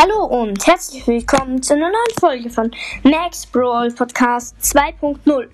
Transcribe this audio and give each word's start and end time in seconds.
Hallo 0.00 0.26
und 0.26 0.64
herzlich 0.64 1.04
willkommen 1.08 1.60
zu 1.60 1.74
einer 1.74 1.90
neuen 1.90 2.20
Folge 2.20 2.50
von 2.50 2.70
Max 3.02 3.44
Brawl 3.44 3.90
Podcast 3.90 4.56
2.0. 4.60 5.48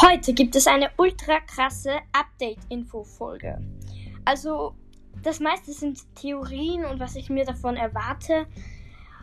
Heute 0.00 0.32
gibt 0.34 0.56
es 0.56 0.66
eine 0.66 0.90
ultra 0.96 1.38
krasse 1.38 1.92
Update-Info-Folge. 2.12 3.60
Also, 4.24 4.74
das 5.22 5.38
meiste 5.38 5.72
sind 5.72 6.00
Theorien 6.16 6.84
und 6.84 6.98
was 6.98 7.14
ich 7.14 7.30
mir 7.30 7.44
davon 7.44 7.76
erwarte. 7.76 8.46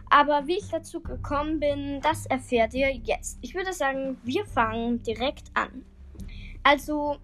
Aber 0.10 0.48
wie 0.48 0.60
ich 0.60 0.70
dazu 0.72 1.02
gekommen 1.02 1.60
bin, 1.60 2.00
das 2.00 2.26
erfährt 2.26 2.74
ihr 2.74 2.96
jetzt. 2.96 3.40
Ich 3.42 3.56
würde 3.56 3.74
sagen, 3.74 4.20
wir 4.24 4.46
fangen 4.46 5.04
direkt 5.04 5.52
an. 5.54 5.84
Also, 6.64 7.18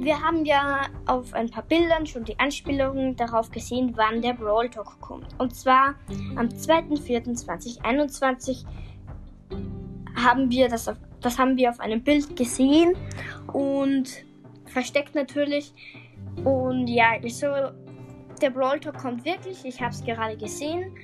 wir 0.00 0.20
haben 0.20 0.44
ja 0.46 0.82
auf 1.06 1.32
ein 1.34 1.50
paar 1.50 1.64
Bildern 1.64 2.06
schon 2.06 2.24
die 2.24 2.38
Anspielungen 2.38 3.16
darauf 3.16 3.50
gesehen, 3.50 3.92
wann 3.96 4.22
der 4.22 4.32
Brawl 4.32 4.70
Talk 4.70 4.98
kommt. 5.00 5.26
Und 5.38 5.54
zwar 5.54 5.96
am 6.36 6.48
2.4.2021 6.48 8.64
haben 10.16 10.50
wir 10.50 10.68
das 10.68 10.88
auf, 10.88 10.96
das 11.20 11.38
haben 11.38 11.56
wir 11.56 11.68
auf 11.68 11.78
einem 11.80 12.02
Bild 12.02 12.34
gesehen 12.34 12.94
und 13.52 14.24
versteckt 14.66 15.14
natürlich. 15.14 15.74
Und 16.44 16.86
ja, 16.86 17.10
so 17.28 17.48
der 18.40 18.50
Brawl 18.50 18.80
Talk 18.80 18.96
kommt 18.96 19.26
wirklich. 19.26 19.66
Ich 19.66 19.82
habe 19.82 19.92
es 19.92 20.02
gerade 20.02 20.34
gesehen. 20.36 20.94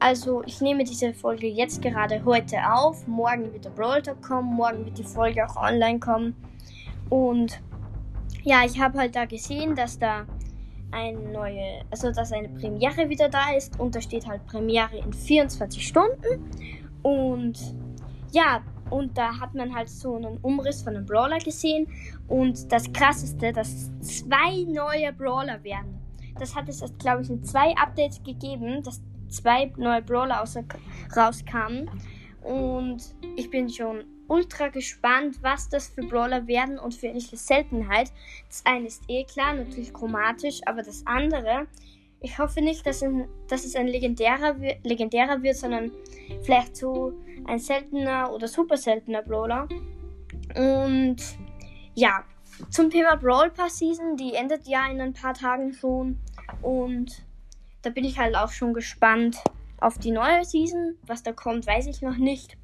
Also 0.00 0.42
ich 0.44 0.60
nehme 0.60 0.82
diese 0.82 1.14
Folge 1.14 1.46
jetzt 1.46 1.80
gerade 1.82 2.24
heute 2.24 2.56
auf. 2.72 3.06
Morgen 3.06 3.52
wird 3.52 3.66
der 3.66 3.70
Brawl 3.70 4.02
Talk 4.02 4.20
kommen. 4.22 4.54
Morgen 4.54 4.84
wird 4.86 4.98
die 4.98 5.04
Folge 5.04 5.48
auch 5.48 5.54
online 5.56 6.00
kommen. 6.00 6.34
Und 7.10 7.60
ja, 8.44 8.64
ich 8.64 8.80
habe 8.80 8.98
halt 8.98 9.16
da 9.16 9.24
gesehen, 9.24 9.74
dass 9.74 9.98
da 9.98 10.26
eine 10.92 11.18
neue, 11.18 11.82
also 11.90 12.10
dass 12.10 12.32
eine 12.32 12.48
Premiere 12.48 13.08
wieder 13.08 13.28
da 13.28 13.52
ist 13.56 13.78
und 13.78 13.94
da 13.94 14.00
steht 14.00 14.26
halt 14.26 14.44
Premiere 14.46 14.96
in 14.98 15.12
24 15.12 15.86
Stunden. 15.86 16.50
Und 17.02 17.58
ja, 18.32 18.62
und 18.90 19.16
da 19.16 19.38
hat 19.38 19.54
man 19.54 19.74
halt 19.74 19.88
so 19.88 20.16
einen 20.16 20.38
Umriss 20.38 20.82
von 20.82 20.96
einem 20.96 21.06
Brawler 21.06 21.38
gesehen. 21.38 21.86
Und 22.28 22.70
das 22.72 22.92
krasseste, 22.92 23.52
dass 23.52 23.90
zwei 24.00 24.64
neue 24.66 25.12
Brawler 25.12 25.62
werden. 25.62 25.98
Das 26.38 26.54
hat 26.54 26.68
es, 26.68 26.82
glaube 26.98 27.22
ich, 27.22 27.30
in 27.30 27.42
zwei 27.44 27.74
Updates 27.76 28.22
gegeben, 28.22 28.82
dass 28.82 29.00
zwei 29.28 29.72
neue 29.76 30.02
Brawler 30.02 30.44
rauskamen. 31.16 31.88
Und 32.42 33.14
ich 33.36 33.50
bin 33.50 33.68
schon 33.68 34.04
ultra 34.30 34.68
gespannt, 34.68 35.38
was 35.42 35.68
das 35.68 35.88
für 35.88 36.02
Brawler 36.02 36.46
werden 36.46 36.78
und 36.78 36.94
für 36.94 37.12
welche 37.12 37.36
Seltenheit. 37.36 38.12
Das 38.48 38.64
eine 38.64 38.86
ist 38.86 39.02
eh 39.08 39.24
klar, 39.24 39.54
natürlich 39.54 39.92
chromatisch, 39.92 40.60
aber 40.66 40.82
das 40.82 41.02
andere, 41.04 41.66
ich 42.20 42.38
hoffe 42.38 42.60
nicht, 42.60 42.86
dass, 42.86 43.02
in, 43.02 43.28
dass 43.48 43.64
es 43.64 43.74
ein 43.74 43.88
legendärer, 43.88 44.54
legendärer 44.84 45.42
wird, 45.42 45.56
sondern 45.56 45.90
vielleicht 46.42 46.76
so 46.76 47.12
ein 47.46 47.58
seltener 47.58 48.32
oder 48.32 48.46
super 48.46 48.76
seltener 48.76 49.22
Brawler. 49.22 49.68
Und 50.54 51.16
ja, 51.94 52.24
zum 52.68 52.90
Thema 52.90 53.16
Brawl 53.16 53.50
Pass 53.50 53.78
Season, 53.78 54.16
die 54.16 54.34
endet 54.34 54.66
ja 54.66 54.86
in 54.90 55.00
ein 55.00 55.12
paar 55.12 55.34
Tagen 55.34 55.72
schon. 55.72 56.18
Und 56.62 57.24
da 57.82 57.90
bin 57.90 58.04
ich 58.04 58.18
halt 58.18 58.36
auch 58.36 58.50
schon 58.50 58.74
gespannt 58.74 59.38
auf 59.80 59.98
die 59.98 60.10
neue 60.10 60.44
Season. 60.44 60.96
Was 61.06 61.22
da 61.22 61.32
kommt, 61.32 61.66
weiß 61.66 61.86
ich 61.86 62.02
noch 62.02 62.16
nicht. 62.16 62.56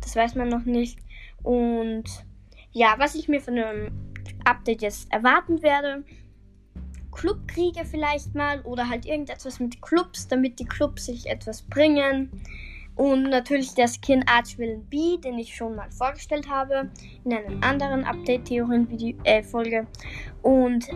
Das 0.00 0.16
weiß 0.16 0.34
man 0.34 0.48
noch 0.48 0.64
nicht. 0.64 0.98
Und 1.44 2.04
ja, 2.72 2.96
was 2.98 3.14
ich 3.14 3.28
mir 3.28 3.40
von 3.40 3.56
einem 3.56 3.92
Update 4.44 4.82
jetzt 4.82 5.12
erwarten 5.12 5.62
werde. 5.62 6.04
Clubkriege 7.12 7.84
vielleicht 7.84 8.34
mal 8.34 8.60
oder 8.62 8.88
halt 8.88 9.06
irgendetwas 9.06 9.60
mit 9.60 9.80
Clubs, 9.80 10.26
damit 10.26 10.58
die 10.58 10.64
Clubs 10.64 11.06
sich 11.06 11.26
etwas 11.26 11.62
bringen. 11.62 12.30
Und 12.96 13.24
natürlich 13.24 13.74
der 13.74 13.88
Skin 13.88 14.24
Archvillain 14.26 14.84
B, 14.86 15.16
den 15.18 15.38
ich 15.38 15.54
schon 15.54 15.74
mal 15.74 15.90
vorgestellt 15.90 16.48
habe 16.48 16.90
in 17.24 17.32
einer 17.32 17.66
anderen 17.66 18.04
Update-Theorien-Folge. 18.04 19.76
Äh, 19.76 19.86
und 20.42 20.86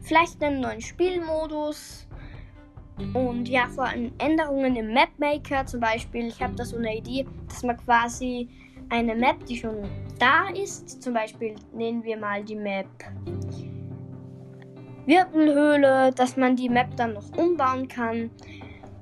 vielleicht 0.00 0.42
einen 0.42 0.60
neuen 0.60 0.80
Spielmodus. 0.80 2.06
Und 3.14 3.48
ja, 3.48 3.68
vor 3.68 3.86
allem 3.86 4.12
Änderungen 4.18 4.76
im 4.76 4.92
Mapmaker 4.92 5.66
zum 5.66 5.80
Beispiel. 5.80 6.26
Ich 6.26 6.40
habe 6.40 6.54
da 6.54 6.64
so 6.64 6.76
eine 6.76 6.96
Idee, 6.96 7.26
dass 7.48 7.62
man 7.62 7.76
quasi 7.76 8.48
eine 8.90 9.14
Map, 9.14 9.44
die 9.46 9.56
schon 9.56 9.88
da 10.18 10.48
ist. 10.48 11.02
Zum 11.02 11.14
Beispiel 11.14 11.54
nehmen 11.72 12.02
wir 12.02 12.16
mal 12.16 12.42
die 12.44 12.56
Map 12.56 12.86
Wirbelhöhle, 15.06 16.12
dass 16.12 16.36
man 16.36 16.54
die 16.54 16.68
Map 16.68 16.94
dann 16.96 17.14
noch 17.14 17.36
umbauen 17.36 17.88
kann. 17.88 18.30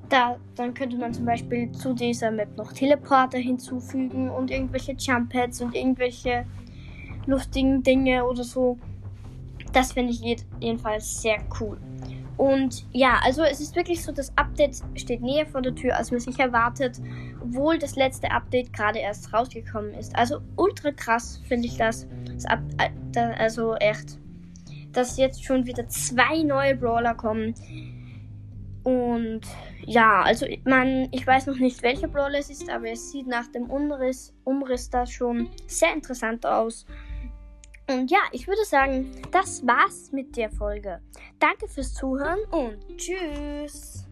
Da, 0.08 0.36
dann 0.54 0.72
könnte 0.72 0.96
man 0.96 1.12
zum 1.12 1.24
Beispiel 1.24 1.72
zu 1.72 1.92
dieser 1.92 2.30
Map 2.30 2.56
noch 2.56 2.72
Teleporter 2.72 3.38
hinzufügen 3.38 4.30
und 4.30 4.52
irgendwelche 4.52 4.92
Jump 4.92 5.32
Pads 5.32 5.60
und 5.62 5.74
irgendwelche 5.74 6.46
lustigen 7.26 7.82
Dinge 7.82 8.24
oder 8.24 8.44
so. 8.44 8.78
Das 9.72 9.92
finde 9.92 10.12
ich 10.12 10.36
jedenfalls 10.60 11.22
sehr 11.22 11.38
cool. 11.60 11.76
Und 12.36 12.84
ja, 12.92 13.18
also 13.22 13.42
es 13.42 13.60
ist 13.60 13.74
wirklich 13.76 14.02
so, 14.02 14.12
das 14.12 14.36
Update 14.36 14.82
steht 14.94 15.22
näher 15.22 15.46
vor 15.46 15.62
der 15.62 15.74
Tür, 15.74 15.96
als 15.96 16.10
man 16.10 16.20
sich 16.20 16.38
erwartet, 16.38 17.00
obwohl 17.40 17.78
das 17.78 17.96
letzte 17.96 18.30
Update 18.30 18.72
gerade 18.72 18.98
erst 18.98 19.32
rausgekommen 19.32 19.94
ist. 19.94 20.14
Also 20.16 20.40
ultra 20.56 20.92
krass 20.92 21.40
finde 21.48 21.66
ich 21.66 21.76
das. 21.78 22.06
das 22.26 22.44
Up 22.44 22.60
äh, 22.78 22.90
also 23.38 23.74
echt, 23.76 24.18
dass 24.92 25.16
jetzt 25.16 25.44
schon 25.44 25.66
wieder 25.66 25.88
zwei 25.88 26.42
neue 26.42 26.76
Brawler 26.76 27.14
kommen. 27.14 27.54
Und 28.82 29.40
ja, 29.84 30.22
also 30.22 30.46
man, 30.64 31.08
ich 31.10 31.26
weiß 31.26 31.46
noch 31.46 31.58
nicht, 31.58 31.82
welcher 31.82 32.08
Brawler 32.08 32.38
es 32.38 32.50
ist, 32.50 32.70
aber 32.70 32.90
es 32.90 33.10
sieht 33.10 33.26
nach 33.26 33.48
dem 33.48 33.70
Umriss, 33.70 34.34
Umriss 34.44 34.90
da 34.90 35.06
schon 35.06 35.48
sehr 35.66 35.92
interessant 35.92 36.46
aus. 36.46 36.86
Und 37.88 38.10
ja, 38.10 38.18
ich 38.32 38.48
würde 38.48 38.64
sagen, 38.64 39.22
das 39.30 39.66
war's 39.66 40.10
mit 40.12 40.36
der 40.36 40.50
Folge. 40.50 41.00
Danke 41.38 41.68
fürs 41.68 41.94
Zuhören 41.94 42.40
und 42.50 42.78
tschüss. 42.96 44.04